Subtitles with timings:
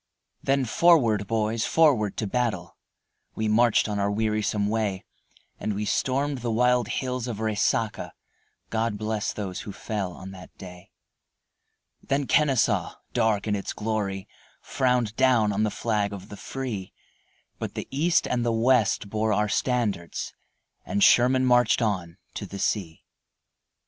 [0.41, 2.75] Then forward, boys, forward to battle,
[3.35, 5.03] We marched on our wearisome way,
[5.59, 8.11] And we stormed the wild hills of Resaca,
[8.71, 10.89] God bless those who fell on that day
[12.01, 14.27] Then Kenesaw, dark in its glory,
[14.59, 16.93] Frowned down on the flag of the free,
[17.59, 20.33] But the East and the West bore our standards,
[20.83, 23.03] And Sherman marched on to the sea.